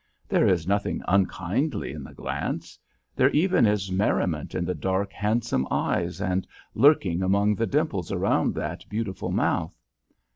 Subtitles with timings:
[0.27, 2.79] There is nothing unkindly in the glance.
[3.15, 8.55] There even is merriment in the dark, handsome eyes and lurking among the dimples around
[8.55, 9.79] that beautiful mouth.